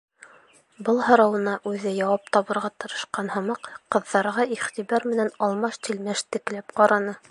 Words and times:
Был 0.87 1.01
һорауына 1.07 1.53
үҙе 1.73 1.91
яуап 1.99 2.31
табырға 2.37 2.73
тырышҡан 2.85 3.31
һымаҡ, 3.37 3.71
ҡыҙҙарға 3.97 4.49
иғтибар 4.59 5.09
менән 5.13 5.33
алмаш-тилмәш 5.49 6.31
текләп 6.37 6.81
ҡараны. 6.83 7.19